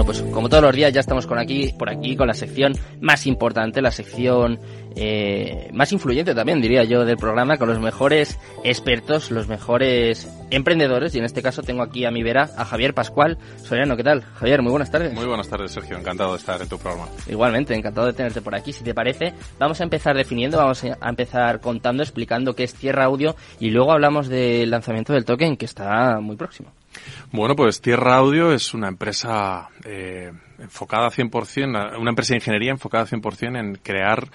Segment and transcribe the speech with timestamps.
[0.00, 2.72] Bueno, pues como todos los días ya estamos con aquí, por aquí con la sección
[3.02, 4.58] más importante, la sección
[4.96, 11.14] eh, más influyente también, diría yo, del programa, con los mejores expertos, los mejores emprendedores.
[11.14, 13.94] Y en este caso tengo aquí a mi vera a Javier Pascual Soriano.
[13.94, 14.22] ¿Qué tal?
[14.22, 15.12] Javier, muy buenas tardes.
[15.12, 15.98] Muy buenas tardes, Sergio.
[15.98, 17.06] Encantado de estar en tu programa.
[17.28, 18.72] Igualmente, encantado de tenerte por aquí.
[18.72, 23.04] Si te parece, vamos a empezar definiendo, vamos a empezar contando, explicando qué es Tierra
[23.04, 26.72] Audio y luego hablamos del lanzamiento del token que está muy próximo.
[27.32, 33.06] Bueno, pues Tierra Audio es una empresa eh, enfocada 100%, una empresa de ingeniería enfocada
[33.06, 34.28] 100% en crear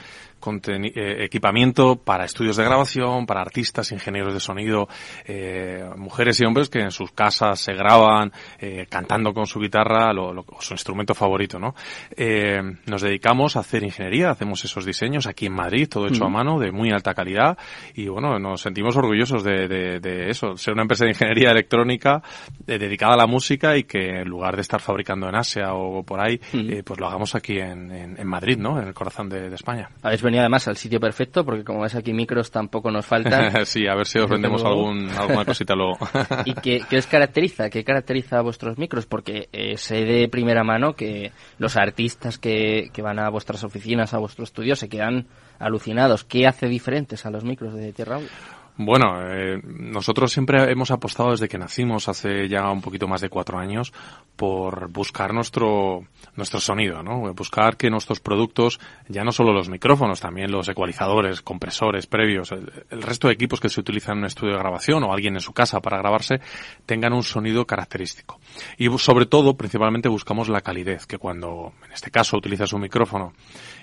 [0.47, 4.87] eh, equipamiento para estudios de grabación, para artistas, ingenieros de sonido,
[5.25, 10.13] eh, mujeres y hombres que en sus casas se graban eh, cantando con su guitarra
[10.13, 11.75] lo, su instrumento favorito, ¿no?
[12.15, 16.29] Eh, nos dedicamos a hacer ingeniería, hacemos esos diseños aquí en Madrid, todo hecho a
[16.29, 17.57] mano, de muy alta calidad
[17.93, 22.21] y bueno, nos sentimos orgullosos de, de, de eso, ser una empresa de ingeniería electrónica
[22.65, 26.19] dedicada a la música y que en lugar de estar fabricando en Asia o por
[26.19, 26.39] ahí,
[26.83, 28.79] pues lo hagamos aquí en, en, en, Madrid, ¿no?
[28.79, 29.89] En el corazón de, de España
[30.37, 33.51] además al sitio perfecto, porque como ves aquí micros tampoco nos faltan.
[33.65, 35.97] sí, a ver si os vendemos algún, alguna cosita luego.
[36.45, 37.69] ¿Y qué, qué, os caracteriza?
[37.69, 39.05] ¿Qué caracteriza a vuestros micros?
[39.05, 44.13] Porque eh, sé de primera mano que los artistas que, que van a vuestras oficinas,
[44.13, 45.27] a vuestro estudio, se quedan
[45.59, 46.23] alucinados.
[46.23, 48.29] ¿Qué hace diferentes a los micros de Tierra Audio?
[48.77, 53.29] Bueno, eh, nosotros siempre hemos apostado desde que nacimos hace ya un poquito más de
[53.29, 53.93] cuatro años
[54.35, 56.03] por buscar nuestro
[56.35, 57.33] nuestro sonido, ¿no?
[57.33, 62.71] Buscar que nuestros productos, ya no solo los micrófonos, también los ecualizadores, compresores previos, el,
[62.89, 65.41] el resto de equipos que se utilizan en un estudio de grabación o alguien en
[65.41, 66.41] su casa para grabarse,
[66.85, 68.41] tengan un sonido característico.
[68.77, 73.33] Y sobre todo, principalmente buscamos la calidez, que cuando, en este caso, utilizas un micrófono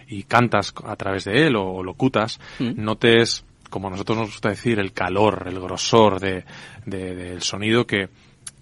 [0.07, 2.73] y cantas a través de él o locutas, mm.
[2.77, 6.45] notes como nosotros nos gusta decir, el calor, el grosor de,
[6.85, 8.11] de, del sonido que,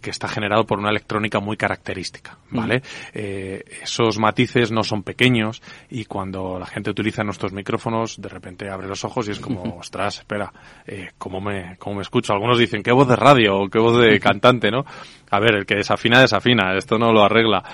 [0.00, 2.78] que está generado por una electrónica muy característica, ¿vale?
[2.78, 2.82] Mm.
[3.14, 8.70] Eh, esos matices no son pequeños y cuando la gente utiliza nuestros micrófonos, de repente
[8.70, 10.52] abre los ojos y es como, ostras, espera,
[10.86, 12.32] eh, ¿cómo me, cómo me escucho?
[12.32, 14.84] Algunos dicen, ¿qué voz de radio o qué voz de cantante, no?
[15.28, 17.64] A ver, el que desafina, desafina, esto no lo arregla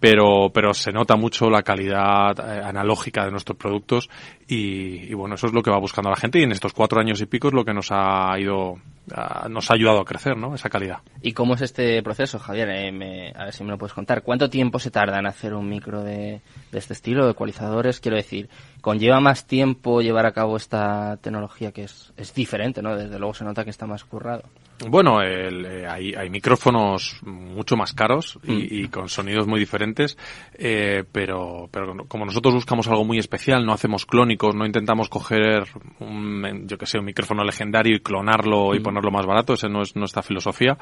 [0.00, 4.08] pero, pero se nota mucho la calidad eh, analógica de nuestros productos
[4.50, 7.00] y, y, bueno, eso es lo que va buscando la gente y en estos cuatro
[7.00, 8.78] años y pico es lo que nos ha ido,
[9.14, 10.56] a, nos ha ayudado a crecer, ¿no?
[10.56, 10.98] Esa calidad.
[11.22, 12.68] ¿Y cómo es este proceso, Javier?
[12.70, 14.22] Eh, me, a ver si me lo puedes contar.
[14.22, 16.40] ¿Cuánto tiempo se tarda en hacer un micro de,
[16.72, 18.00] de este estilo, de ecualizadores?
[18.00, 18.48] Quiero decir,
[18.80, 22.96] ¿conlleva más tiempo llevar a cabo esta tecnología que es, es diferente, ¿no?
[22.96, 24.42] Desde luego se nota que está más currado.
[24.88, 28.66] Bueno, el, eh, hay, hay, micrófonos mucho más caros y, mm.
[28.70, 30.16] y con sonidos muy diferentes,
[30.54, 35.64] eh, pero, pero como nosotros buscamos algo muy especial, no hacemos clónicos, no intentamos coger
[36.00, 38.82] un, yo que sé, un micrófono legendario y clonarlo y mm.
[38.82, 40.78] ponerlo más barato, esa no es nuestra filosofía,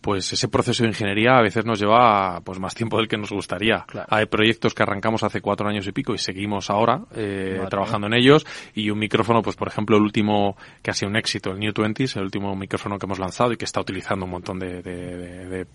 [0.00, 3.30] pues ese proceso de ingeniería a veces nos lleva pues más tiempo del que nos
[3.30, 3.84] gustaría.
[3.86, 4.08] Claro.
[4.10, 7.70] Hay proyectos que arrancamos hace cuatro años y pico y seguimos ahora eh, vale.
[7.70, 11.16] trabajando en ellos y un micrófono, pues por ejemplo el último que ha sido un
[11.16, 14.30] éxito, el New 20 el último micrófono que hemos lanzado y que está utilizando un
[14.30, 15.66] montón de, de, de, de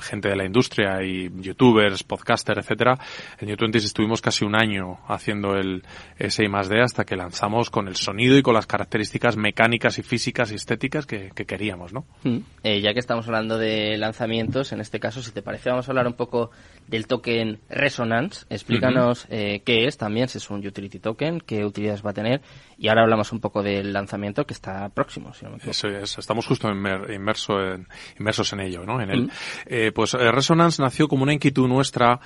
[0.00, 2.98] gente de la industria y youtubers, podcasters, etcétera.
[3.38, 5.82] En New20 estuvimos casi un año haciendo el
[6.18, 10.02] SI más D hasta que lanzamos con el sonido y con las características mecánicas y
[10.02, 12.04] físicas y estéticas que, que queríamos, ¿no?
[12.24, 12.38] Mm.
[12.62, 15.92] Eh, ya que estamos hablando de lanzamientos, en este caso, si te parece, vamos a
[15.92, 16.50] hablar un poco
[16.88, 18.46] del token Resonance.
[18.50, 19.56] Explícanos uh -huh.
[19.56, 22.40] eh, qué es también, si es un utility token, qué utilidades va a tener.
[22.78, 25.32] Y ahora hablamos un poco del lanzamiento que está próximo.
[25.34, 26.76] Si no me Eso es, estamos justo en
[27.12, 27.86] inmerso en,
[28.18, 29.00] inmersos en ello, ¿no?
[29.00, 29.22] En él.
[29.22, 29.30] Mm.
[29.66, 32.20] Eh, pues eh, Resonance nació como una inquietud nuestra,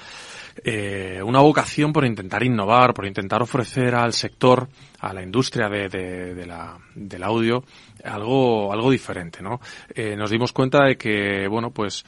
[0.63, 4.69] eh, una vocación por intentar innovar, por intentar ofrecer al sector,
[5.01, 7.65] a la industria de, de, de la, del audio,
[8.05, 9.61] algo, algo diferente, ¿no?
[9.95, 12.05] Eh, nos dimos cuenta de que, bueno, pues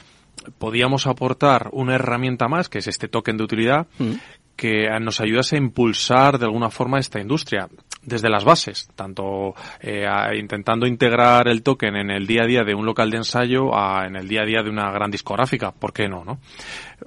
[0.58, 4.12] podíamos aportar una herramienta más, que es este token de utilidad, mm.
[4.56, 7.68] que nos ayudase a impulsar de alguna forma esta industria
[8.04, 12.64] desde las bases, tanto eh, a, intentando integrar el token en el día a día
[12.64, 15.70] de un local de ensayo a, en el día a día de una gran discográfica,
[15.72, 16.24] ¿por qué no?
[16.24, 16.40] no?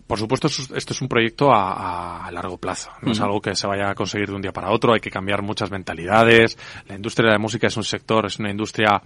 [0.08, 3.68] Por supuesto, esto es un proyecto a, a largo plazo, no es algo que se
[3.68, 6.58] vaya a conseguir de un día para otro, hay que cambiar muchas mentalidades,
[6.88, 9.02] la industria de la música es un sector, es una industria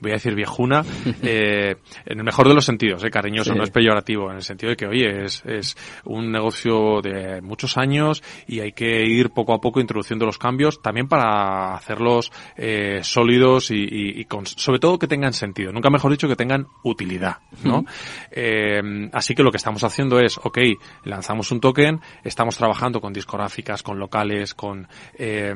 [0.00, 0.84] voy a decir viejuna,
[1.22, 3.58] eh, en el mejor de los sentidos, eh, cariñoso, sí.
[3.58, 7.76] no es peyorativo, en el sentido de que, oye, es, es un negocio de muchos
[7.76, 13.00] años y hay que ir poco a poco introduciendo los cambios, también para hacerlos eh,
[13.02, 16.66] sólidos y, y, y con, sobre todo que tengan sentido, nunca mejor dicho que tengan
[16.82, 17.84] utilidad, ¿no?
[18.30, 20.58] eh, así que lo que estamos haciendo es, ok,
[21.04, 25.54] lanzamos un token, estamos trabajando con discográficas, con locales, con, eh,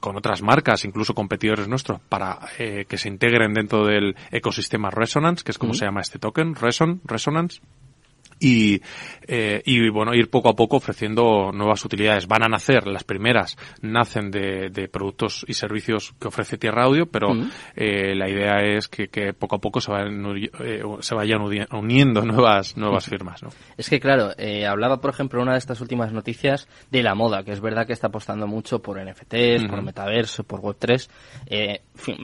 [0.00, 5.44] con otras marcas, incluso competidores nuestros, para eh, que se integren dentro del ecosistema Resonance,
[5.44, 7.60] que es como se llama este token, Reson, Resonance.
[8.40, 8.80] Y,
[9.26, 12.26] eh, y bueno, ir poco a poco ofreciendo nuevas utilidades.
[12.26, 17.06] Van a nacer, las primeras nacen de, de productos y servicios que ofrece Tierra Audio,
[17.06, 17.28] pero
[17.74, 20.24] eh, la idea es que, que, poco a poco se vayan,
[20.60, 21.42] eh, se vayan
[21.72, 23.42] uniendo nuevas, nuevas firmas.
[23.42, 23.50] ¿no?
[23.76, 27.42] Es que claro, eh, hablaba por ejemplo una de estas últimas noticias de la moda,
[27.42, 31.08] que es verdad que está apostando mucho por NFTs, por metaverso, por Web3,
[31.46, 31.80] eh,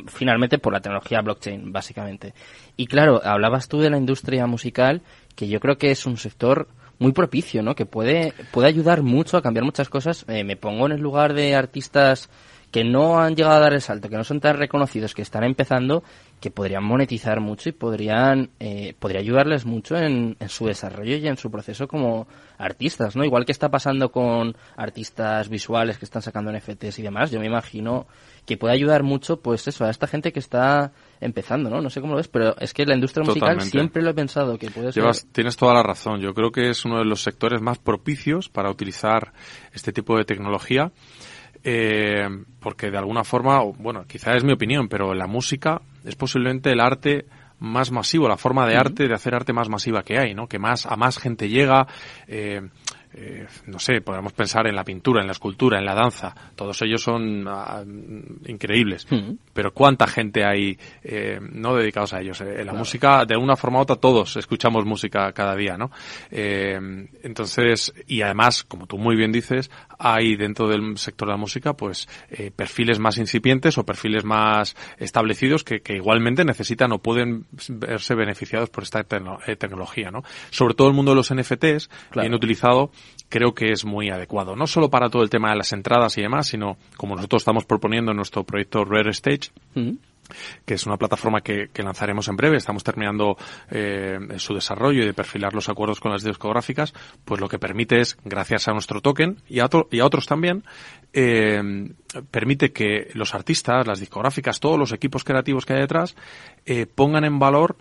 [0.08, 2.34] finalmente por la tecnología blockchain, básicamente.
[2.76, 5.02] Y claro, hablabas tú de la industria musical
[5.34, 7.75] que yo creo que es un sector muy propicio, ¿no?
[7.75, 10.25] Que puede, puede ayudar mucho a cambiar muchas cosas.
[10.28, 12.31] Eh, me pongo en el lugar de artistas
[12.70, 15.44] que no han llegado a dar el salto, que no son tan reconocidos, que están
[15.44, 16.02] empezando,
[16.40, 21.28] que podrían monetizar mucho y podrían eh, podría ayudarles mucho en, en, su desarrollo y
[21.28, 22.26] en su proceso como
[22.58, 23.25] artistas, ¿no?
[23.25, 27.46] Igual que está pasando con artistas visuales que están sacando NFTs y demás, yo me
[27.46, 28.08] imagino
[28.46, 31.81] que puede ayudar mucho, pues eso, a esta gente que está empezando, ¿no?
[31.81, 34.58] No sé cómo lo ves, pero es que la industria musical siempre lo he pensado
[34.58, 35.05] que puede ser...
[35.32, 36.20] Tienes toda la razón.
[36.20, 39.32] Yo creo que es uno de los sectores más propicios para utilizar
[39.73, 40.93] este tipo de tecnología
[41.67, 42.29] eh,
[42.61, 46.81] porque de alguna forma, bueno, quizá es mi opinión, pero la música es posiblemente el
[46.81, 47.25] arte
[47.58, 50.47] más masivo, la forma de arte, de hacer arte más masiva que hay, ¿no?
[50.47, 51.87] Que más, a más gente llega,
[52.29, 52.69] eh,
[53.16, 56.82] eh, no sé, podemos pensar en la pintura, en la escultura, en la danza, todos
[56.82, 57.82] ellos son ah,
[58.46, 59.06] increíbles,
[59.52, 62.40] pero cuánta gente hay eh, no dedicados a ellos.
[62.40, 65.90] Eh, la música, de una forma u otra, todos escuchamos música cada día, ¿no?
[66.31, 66.78] Eh,
[67.22, 71.75] entonces, y además, como tú muy bien dices, hay dentro del sector de la música,
[71.75, 77.46] pues, eh, perfiles más incipientes o perfiles más establecidos que, que igualmente necesitan o pueden
[77.69, 80.25] verse beneficiados por esta tecnología, ¿no?
[80.50, 82.90] Sobre todo el mundo de los NFTs, bien utilizado,
[83.28, 84.56] creo que es muy adecuado.
[84.56, 87.64] No solo para todo el tema de las entradas y demás, sino como nosotros estamos
[87.64, 89.50] proponiendo en nuestro proyecto Rare Stage,
[90.64, 92.56] que es una plataforma que, lanzaremos en breve.
[92.56, 93.36] Estamos terminando
[93.70, 98.00] eh, su desarrollo y de perfilar los acuerdos con las discográficas, pues lo que permite
[98.00, 100.64] es, gracias a nuestro token y a, y a otros también,
[101.12, 101.60] eh,
[102.30, 106.16] permite que los artistas, las discográficas, todos los equipos creativos que hay detrás,
[106.66, 107.76] eh, pongan en valor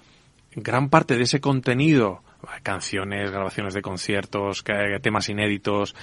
[0.56, 2.22] gran parte de ese contenido
[2.62, 4.64] canciones, grabaciones de conciertos,
[5.02, 5.96] temas inéditos,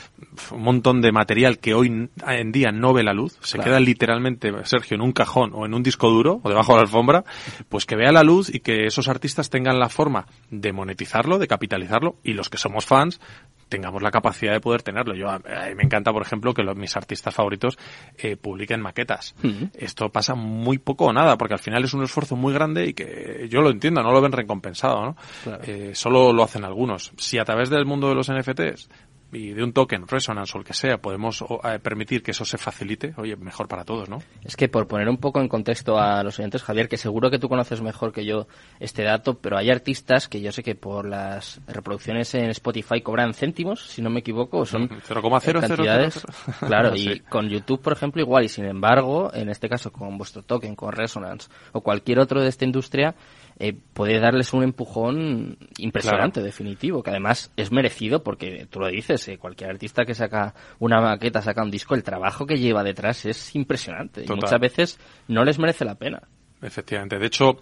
[0.50, 4.52] un montón de material que hoy en día no ve la luz, se queda literalmente,
[4.64, 7.24] Sergio, en un cajón o en un disco duro o debajo de la alfombra,
[7.68, 11.48] pues que vea la luz y que esos artistas tengan la forma de monetizarlo, de
[11.48, 13.20] capitalizarlo y los que somos fans
[13.70, 15.14] tengamos la capacidad de poder tenerlo.
[15.14, 17.78] Yo a, mí me encanta, por ejemplo, que los, mis artistas favoritos
[18.18, 19.34] eh, publiquen maquetas.
[19.72, 22.92] Esto pasa muy poco o nada, porque al final es un esfuerzo muy grande y
[22.92, 25.16] que yo lo entiendo, no lo ven recompensado, ¿no?
[25.62, 27.12] Eh, solo lo hacen algunos.
[27.16, 28.90] Si a través del mundo de los NFTs
[29.32, 32.58] y de un token, Resonance o el que sea, podemos eh, permitir que eso se
[32.58, 34.22] facilite, oye, mejor para todos, ¿no?
[34.44, 37.38] Es que por poner un poco en contexto a los oyentes, Javier, que seguro que
[37.38, 38.46] tú conoces mejor que yo
[38.80, 43.34] este dato, pero hay artistas que yo sé que por las reproducciones en Spotify cobran
[43.34, 46.22] céntimos, si no me equivoco, son 0,0 cantidades.
[46.60, 50.42] claro, y con YouTube, por ejemplo, igual, y sin embargo, en este caso con vuestro
[50.42, 53.14] token, con Resonance o cualquier otro de esta industria,
[53.62, 59.28] eh, puede darles un empujón impresionante, definitivo, que además es merecido porque tú lo dices,
[59.28, 63.26] eh, cualquier artista que saca una maqueta, saca un disco, el trabajo que lleva detrás
[63.26, 64.98] es impresionante y muchas veces
[65.28, 66.22] no les merece la pena.
[66.62, 67.58] Efectivamente, de hecho,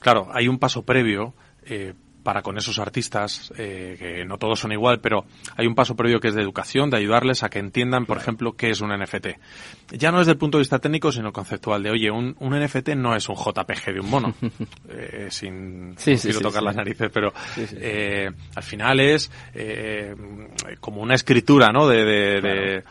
[0.00, 1.34] claro, hay un paso previo
[1.64, 5.24] eh, para con esos artistas, eh, que no todos son igual, pero
[5.56, 8.52] hay un paso previo que es de educación, de ayudarles a que entiendan, por ejemplo,
[8.52, 9.28] qué es un NFT.
[9.92, 12.90] Ya no desde el punto de vista técnico, sino conceptual, de, oye, un, un NFT
[12.90, 14.34] no es un JPG de un mono,
[14.88, 20.14] eh, sin sí, quiero tocar las narices, pero eh, al final es eh,
[20.80, 21.88] como una escritura, ¿no?
[21.88, 22.84] de, de, de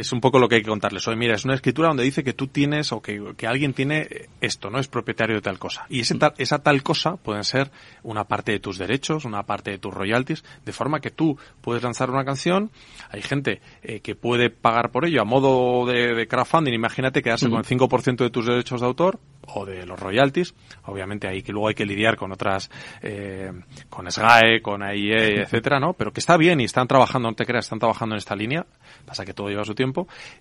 [0.00, 1.06] es un poco lo que hay que contarles.
[1.08, 4.28] Oye, mira, es una escritura donde dice que tú tienes o que, que alguien tiene
[4.40, 4.78] esto, ¿no?
[4.78, 5.86] Es propietario de tal cosa.
[5.88, 6.34] Y ese mm.
[6.38, 7.70] esa tal cosa pueden ser
[8.02, 11.82] una parte de tus derechos, una parte de tus royalties, de forma que tú puedes
[11.82, 12.70] lanzar una canción,
[13.10, 17.58] hay gente eh, que puede pagar por ello a modo de, crowdfunding, imagínate quedarse con
[17.58, 20.54] el 5% de tus derechos de autor o de los royalties.
[20.84, 22.70] Obviamente ahí que luego hay que lidiar con otras,
[23.02, 23.52] eh,
[23.88, 25.92] con SGAE, con AIE, etcétera, ¿no?
[25.92, 28.66] Pero que está bien y están trabajando, no te creas, están trabajando en esta línea.
[29.04, 29.85] Pasa que todo lleva su tiempo.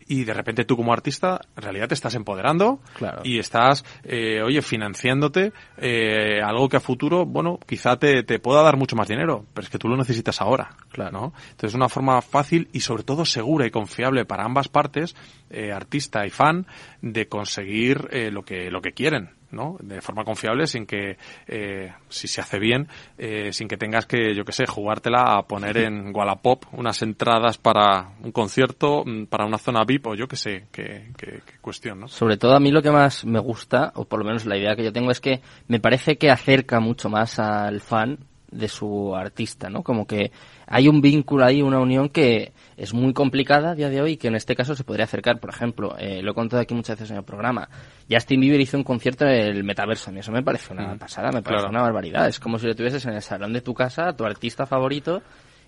[0.07, 2.79] Y de repente tú como artista, en realidad te estás empoderando
[3.23, 8.61] y estás, eh, oye, financiándote eh, algo que a futuro, bueno, quizá te, te pueda
[8.61, 11.33] dar mucho más dinero, pero es que tú lo necesitas ahora, claro, ¿no?
[11.51, 15.15] Entonces una forma fácil y sobre todo segura y confiable para ambas partes,
[15.49, 16.67] eh, artista y fan,
[17.01, 19.34] de conseguir eh, lo que lo que quieren.
[19.51, 19.77] ¿No?
[19.81, 22.87] De forma confiable, sin que, eh, si se hace bien,
[23.17, 27.57] eh, sin que tengas que, yo que sé, jugártela a poner en Wallapop unas entradas
[27.57, 31.13] para un concierto, mm, para una zona VIP o yo que sé, qué,
[31.61, 32.07] cuestión, ¿no?
[32.07, 34.75] Sobre todo a mí lo que más me gusta, o por lo menos la idea
[34.75, 38.19] que yo tengo, es que me parece que acerca mucho más al fan
[38.55, 39.83] de su artista, ¿no?
[39.83, 40.31] Como que
[40.67, 44.17] hay un vínculo ahí, una unión que es muy complicada a día de hoy y
[44.17, 45.39] que en este caso se podría acercar.
[45.39, 47.69] Por ejemplo, eh, lo he contado aquí muchas veces en el programa,
[48.09, 50.12] Justin Bieber hizo un concierto en el metaverso.
[50.12, 52.27] y eso me parece una pasada, me parece una barbaridad.
[52.27, 55.21] Es como si lo tuvieses en el salón de tu casa, tu artista favorito,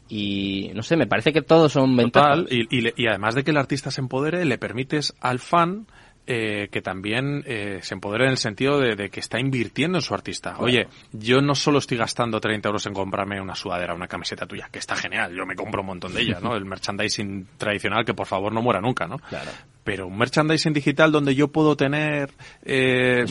[0.09, 2.45] y no sé, me parece que todos son ventajas.
[2.49, 5.85] y, y, además de que el artista se empodere, le permites al fan
[6.27, 10.13] eh, que también eh, se empodere en el sentido de, que está invirtiendo en su
[10.13, 10.57] artista.
[10.59, 14.67] Oye, yo no solo estoy gastando 30 euros en comprarme una sudadera, una camiseta tuya,
[14.71, 16.53] que está genial, yo me compro un montón de ellas, ¿no?
[16.57, 19.17] El merchandising tradicional que por favor no muera nunca, ¿no?
[19.19, 19.51] Claro
[19.87, 23.25] pero un merchandising digital donde yo puedo tener eh,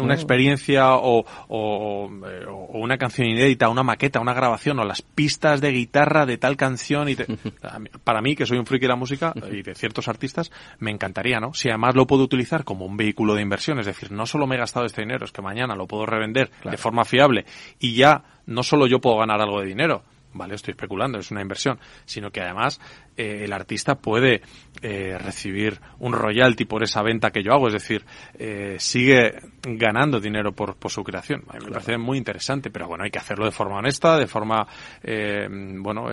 [0.00, 2.10] una experiencia o, o,
[2.70, 7.10] una canción inédita, una maqueta, una grabación o las pistas de guitarra de tal canción
[7.10, 7.16] y
[8.04, 11.38] para mí que soy un friki de la música y de ciertos artistas me encantaría,
[11.38, 11.52] ¿no?
[11.52, 14.54] Si además lo puedo utilizar como un vehículo de inversión, es decir, no solo me
[14.54, 17.44] he gastado este dinero, es que mañana lo puedo revender de forma fiable
[17.78, 20.02] y ya no solo yo puedo ganar algo de dinero,
[20.32, 22.80] vale, estoy especulando, es una inversión, sino que además
[23.16, 24.42] eh, el artista puede
[24.82, 28.04] eh, recibir un royalty por esa venta que yo hago, es decir,
[28.38, 31.44] eh, sigue ganando dinero por, por su creación.
[31.52, 34.66] me parece muy interesante, pero bueno, hay que hacerlo de forma honesta, de forma,
[35.02, 36.06] bueno,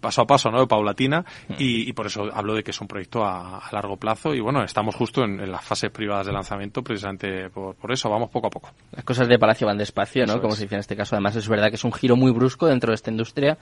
[0.00, 0.66] paso a paso, ¿no?
[0.66, 1.54] Paulatina, mm.
[1.58, 4.94] y, por eso hablo de que es un proyecto a, largo plazo y bueno, estamos
[4.94, 8.70] justo en, las fases privadas de lanzamiento precisamente por, por, eso, vamos poco a poco.
[8.92, 10.40] Las cosas de Palacio van despacio, ¿no?
[10.40, 11.14] Como se dice en este caso.
[11.14, 13.58] Además, es verdad que es un giro muy brusco dentro de esta industria,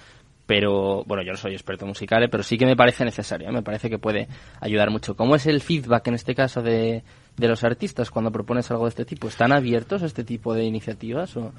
[0.46, 2.28] pero bueno, yo no soy experto musical, ¿eh?
[2.28, 3.52] pero sí que me parece necesario, ¿eh?
[3.52, 4.28] me parece que puede
[4.60, 5.16] ayudar mucho.
[5.16, 7.02] ¿Cómo es el feedback en este caso de,
[7.36, 9.28] de los artistas cuando propones algo de este tipo?
[9.28, 11.36] ¿Están abiertos a este tipo de iniciativas?
[11.36, 11.52] O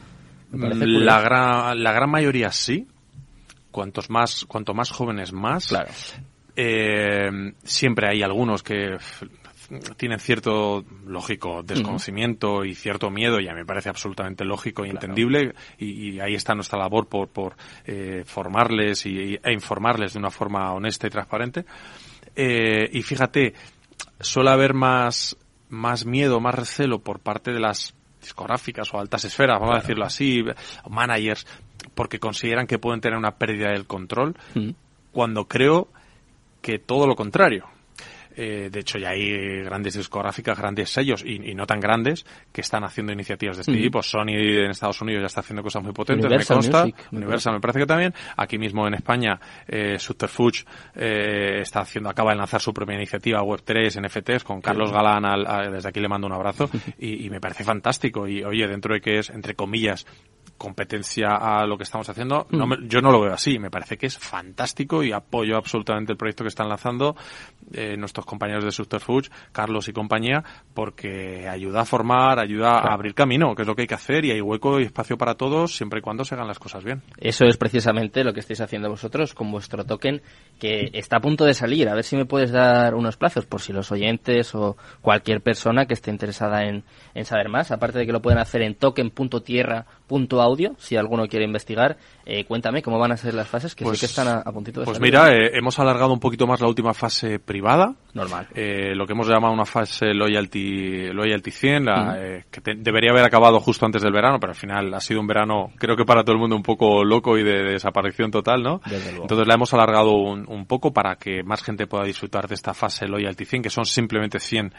[0.51, 2.87] la, gran, la gran mayoría sí.
[3.71, 5.67] Cuantos más, cuanto más jóvenes más.
[5.67, 5.89] Claro.
[6.55, 7.29] Eh,
[7.63, 8.97] siempre hay algunos que
[9.97, 14.89] tienen cierto, lógico, desconocimiento y cierto miedo, y a mí me parece absolutamente lógico e
[14.89, 17.55] entendible, y, ahí está nuestra labor por, por
[17.85, 21.65] eh, formarles y, e informarles de una forma honesta y transparente.
[22.35, 23.53] Eh, y fíjate,
[24.19, 25.35] suele haber más,
[25.69, 30.05] más miedo, más recelo por parte de las discográficas o altas esferas, vamos a decirlo
[30.05, 30.43] así,
[30.89, 31.45] managers,
[31.93, 34.35] porque consideran que pueden tener una pérdida del control,
[35.11, 35.89] cuando creo
[36.61, 37.76] que todo lo contrario
[38.39, 42.83] eh, de hecho, ya hay grandes discográficas, grandes sellos y, no tan grandes que están
[42.83, 44.03] haciendo iniciativas de este tipo.
[44.03, 46.85] Sony en Estados Unidos ya está haciendo cosas muy potentes, me consta.
[47.11, 48.13] Universal me parece que también.
[48.35, 53.41] Aquí mismo en España, eh, Subterfuge eh, está haciendo, acaba de lanzar su propia iniciativa
[53.41, 55.71] Web3 NFTs con Carlos Galán.
[55.71, 58.27] desde aquí le mando un abrazo y, y me parece fantástico.
[58.27, 60.05] Y oye, dentro de que es, entre comillas,
[60.57, 62.87] competencia a lo que estamos haciendo, mm.
[62.87, 63.59] yo no lo veo así.
[63.59, 67.15] Me parece que es fantástico y apoyo absolutamente el proyecto que están lanzando
[67.73, 73.13] eh, nuestros compañeros de Subterfuge, Carlos y compañía, porque ayuda a formar, ayuda a abrir
[73.13, 75.75] camino, que es lo que hay que hacer y hay hueco y espacio para todos
[75.75, 77.01] siempre y cuando se hagan las cosas bien.
[77.17, 80.21] Eso es precisamente lo que estáis haciendo vosotros con vuestro token
[80.59, 81.89] que está a punto de salir.
[81.89, 85.85] A ver si me puedes dar unos plazos por si los oyentes o cualquier persona
[85.85, 86.83] que esté interesada en,
[87.13, 88.75] en saber más, aparte de que lo pueden hacer en
[90.07, 91.97] token.tierra.audio audio, si alguno quiere investigar.
[92.25, 94.81] Eh, cuéntame cómo van a ser las fases, que sí pues que están a, puntito
[94.81, 97.95] de Pues mira, eh, hemos alargado un poquito más la última fase privada.
[98.13, 98.47] Normal.
[98.53, 103.59] Eh, lo que hemos llamado una fase Loyalty, Loyalty 100, la, que debería haber acabado
[103.59, 106.33] justo antes del verano, pero al final ha sido un verano, creo que para todo
[106.33, 108.81] el mundo un poco loco y de, desaparición total, ¿no?
[108.85, 112.73] Entonces la hemos alargado un, un, poco para que más gente pueda disfrutar de esta
[112.73, 114.73] fase Loyalty 100, que son simplemente 100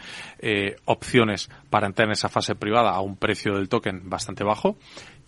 [0.87, 4.77] opciones para entrar en esa fase privada a un precio del token bastante bajo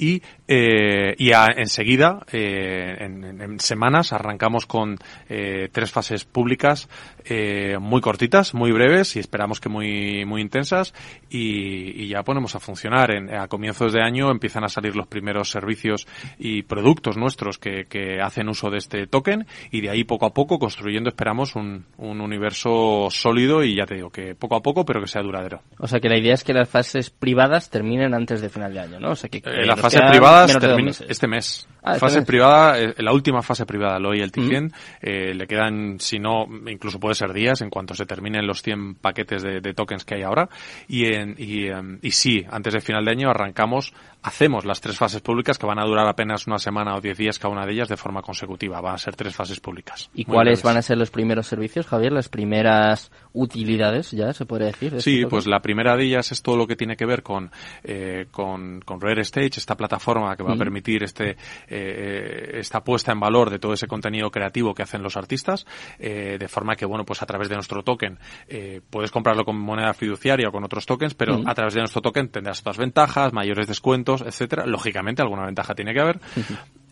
[0.01, 4.97] y, eh, y enseguida, eh, en, semanas, arrancamos con
[5.29, 6.89] eh, tres fases públicas
[7.25, 10.95] eh, muy cortitas, muy breves y esperamos que muy, muy intensas
[11.29, 13.15] y, y ya ponemos a funcionar.
[13.15, 17.85] En, a comienzos de año empiezan a salir los primeros servicios y productos nuestros que,
[17.85, 21.85] que hacen uso de este token y de ahí poco a poco construyendo, esperamos, un,
[21.99, 25.61] un universo sólido y ya te digo que poco a poco, pero que sea duradero.
[25.79, 28.81] O sea que la idea es que las fases privadas terminen antes de final de
[28.81, 29.11] año, ¿no?
[29.11, 31.67] O sea que, la fase privada termina este mes.
[31.83, 35.99] Ah, fase privada, eh, la última fase privada, lo y el T100, eh, le quedan,
[35.99, 40.05] si no, incluso puede ser días en cuanto se terminen los 100 paquetes de, tokens
[40.05, 40.49] que hay ahora.
[40.89, 44.97] Y, en, y, em, y sí, antes del final de año arrancamos, hacemos las tres
[44.97, 47.73] fases públicas que van a durar apenas una semana o diez días cada una de
[47.73, 48.81] ellas de forma consecutiva.
[48.81, 50.11] Van a ser tres fases públicas.
[50.15, 52.13] ¿Y cuáles van a ser los primeros servicios, Javier?
[52.13, 54.95] Las primeras utilidades, ya se puede decir.
[54.95, 57.51] Este sí, pues la primera de ellas es todo lo que tiene que ver con,
[57.85, 61.37] eh, con, con Rare Stage, esta plataforma que va a permitir este
[61.71, 65.67] eh, esta puesta en valor de todo ese contenido creativo que hacen los artistas,
[65.99, 69.59] eh, de forma que, bueno, pues a través de nuestro token eh, puedes comprarlo con
[69.59, 73.33] moneda fiduciaria o con otros tokens, pero a través de nuestro token tendrás otras ventajas,
[73.33, 74.67] mayores descuentos, etcétera.
[74.67, 76.21] Lógicamente, alguna ventaja tiene que haber.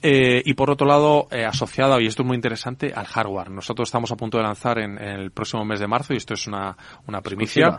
[0.03, 3.51] Eh, y por otro lado, eh, asociada, y esto es muy interesante, al hardware.
[3.51, 6.47] Nosotros estamos a punto de lanzar en, el próximo mes de marzo, y esto es
[6.47, 6.77] una,
[7.07, 7.79] una primicia,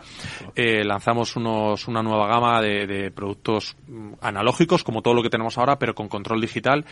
[0.54, 5.30] eh, lanzamos unos, una nueva gama de, de, productos mm, analógicos, como todo lo que
[5.30, 6.84] tenemos ahora, pero con control digital,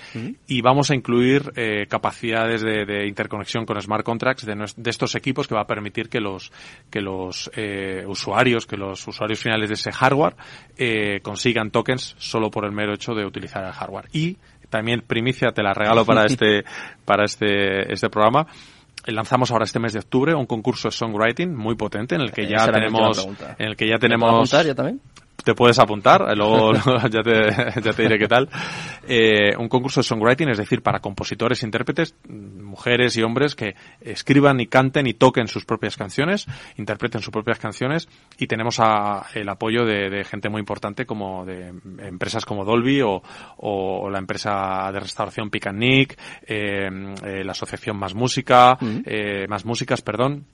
[0.47, 5.14] y vamos a incluir eh, capacidades de, de, interconexión con smart contracts de, de, estos
[5.14, 6.50] equipos que va a permitir que los,
[6.90, 10.37] que los eh, usuarios, que los usuarios finales de ese hardware
[10.76, 14.08] eh, consigan tokens solo por el mero hecho de utilizar el hardware.
[14.12, 14.37] Y
[14.70, 16.64] también primicia, te la regalo para este,
[17.04, 18.46] para este, este programa.
[19.06, 22.46] Lanzamos ahora este mes de octubre un concurso de songwriting muy potente en el que
[22.46, 23.26] ya tenemos,
[23.58, 24.50] en el que ya tenemos.
[24.50, 25.00] ya también?
[25.45, 28.49] Te puedes apuntar, luego, ya, te, ya te diré qué tal.
[29.07, 34.61] Eh, un concurso de songwriting, es decir, para compositores, intérpretes, mujeres y hombres que escriban
[34.61, 39.49] y canten y toquen sus propias canciones, interpreten sus propias canciones y tenemos a, el
[39.49, 41.68] apoyo de, de, gente muy importante como de
[42.00, 43.23] empresas como Dolby o,
[43.59, 46.88] o la empresa de restauración Nick, eh,
[47.25, 50.47] eh, la asociación Más Música, eh, Más Músicas, perdón,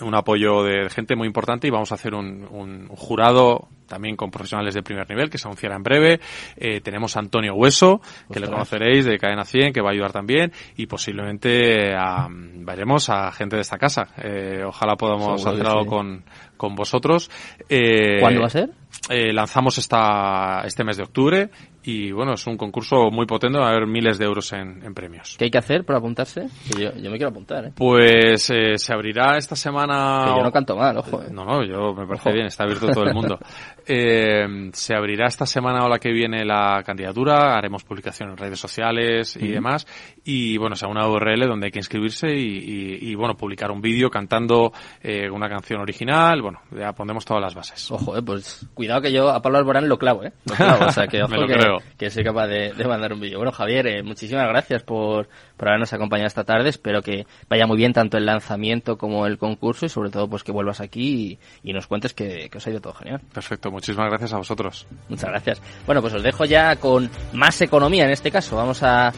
[0.00, 4.30] un apoyo de gente muy importante y vamos a hacer un, un jurado también con
[4.30, 6.20] profesionales de primer nivel que se anunciará en breve.
[6.56, 8.00] Eh, tenemos a Antonio Hueso,
[8.32, 13.08] que le conoceréis de Cadena 100, que va a ayudar también y posiblemente a, veremos
[13.08, 14.08] a gente de esta casa.
[14.22, 16.24] Eh, ojalá podamos hacer algo con,
[16.56, 17.30] con vosotros.
[17.68, 18.70] Eh, ¿Cuándo va a ser?
[19.08, 21.50] Eh, lanzamos esta, este mes de octubre
[21.86, 24.92] y bueno, es un concurso muy potente, va a haber miles de euros en, en
[24.92, 25.36] premios.
[25.38, 26.48] ¿Qué hay que hacer para apuntarse?
[26.76, 27.72] Yo, yo, me quiero apuntar, ¿eh?
[27.76, 30.24] Pues eh, se abrirá esta semana...
[30.24, 31.22] Que yo no canto mal, ojo.
[31.30, 32.34] No, no, yo me parece ojo.
[32.34, 33.38] bien, está abierto todo el mundo.
[33.86, 38.58] Eh, se abrirá esta semana o la que viene la candidatura, haremos publicación en redes
[38.58, 39.52] sociales y uh -huh.
[39.52, 39.86] demás.
[40.24, 43.80] Y bueno, sea una URL donde hay que inscribirse y, y, y bueno, publicar un
[43.80, 46.42] vídeo cantando eh, una canción original.
[46.42, 47.90] Bueno, ya pondremos todas las bases.
[47.90, 50.32] Ojo, eh, pues cuidado que yo a Pablo Alborán lo clavo, ¿eh?
[50.46, 51.76] Lo clavo, o sea que ojo Me lo que, creo.
[51.96, 53.38] que soy capaz de, de mandar un vídeo.
[53.38, 56.70] Bueno, Javier, eh, muchísimas gracias por, por habernos acompañado esta tarde.
[56.70, 60.42] Espero que vaya muy bien tanto el lanzamiento como el concurso y sobre todo pues
[60.42, 63.20] que vuelvas aquí y, y nos cuentes que, que os ha ido todo genial.
[63.32, 64.86] Perfecto, muchísimas gracias a vosotros.
[65.10, 65.60] Muchas gracias.
[65.84, 68.56] Bueno, pues os dejo ya con más economía en este caso.
[68.56, 69.12] Vamos a,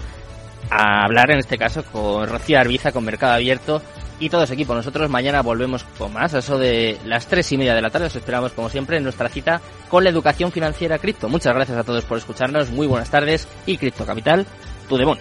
[0.69, 3.81] hablar en este caso con Rocío Arbiza, con Mercado Abierto
[4.19, 4.75] y todo ese equipo.
[4.75, 8.07] Nosotros mañana volvemos con más, a eso de las tres y media de la tarde.
[8.07, 11.29] Os esperamos como siempre en nuestra cita con la educación financiera cripto.
[11.29, 14.45] Muchas gracias a todos por escucharnos, muy buenas tardes y Cripto Capital,
[14.89, 15.19] tu demon.